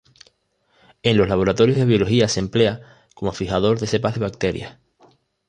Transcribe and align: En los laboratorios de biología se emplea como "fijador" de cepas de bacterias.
En 1.03 1.15
los 1.15 1.29
laboratorios 1.29 1.77
de 1.77 1.85
biología 1.85 2.27
se 2.27 2.39
emplea 2.39 2.81
como 3.13 3.33
"fijador" 3.33 3.79
de 3.79 3.85
cepas 3.85 4.15
de 4.15 4.21
bacterias. 4.21 4.79